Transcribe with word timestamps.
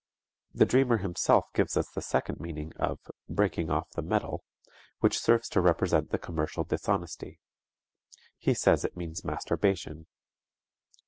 The 0.51 0.65
dreamer 0.65 0.97
himself 0.97 1.45
gives 1.53 1.77
us 1.77 1.87
the 1.91 2.01
second 2.01 2.39
meaning 2.39 2.73
of 2.77 3.01
"breaking 3.29 3.69
off 3.69 3.91
the 3.91 4.01
metal," 4.01 4.43
which 4.99 5.19
serves 5.19 5.47
to 5.49 5.61
represent 5.61 6.09
the 6.09 6.17
commercial 6.17 6.63
dishonesty. 6.63 7.39
He 8.39 8.55
says 8.55 8.83
it 8.83 8.97
means 8.97 9.23
masturbation. 9.23 10.07